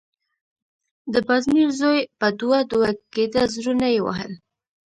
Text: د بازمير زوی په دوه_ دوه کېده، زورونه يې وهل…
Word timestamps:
د 1.13 1.15
بازمير 1.27 1.69
زوی 1.79 1.99
په 2.19 2.27
دوه_ 2.39 2.57
دوه 2.71 2.89
کېده، 3.13 3.43
زورونه 3.53 3.85
يې 3.93 3.99
وهل… 4.05 4.31